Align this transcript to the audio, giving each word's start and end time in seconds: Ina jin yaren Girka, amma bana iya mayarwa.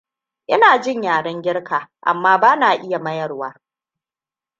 Ina 0.53 0.81
jin 0.81 1.03
yaren 1.03 1.41
Girka, 1.41 1.89
amma 2.05 2.37
bana 2.39 2.73
iya 2.75 2.99
mayarwa. 2.99 3.55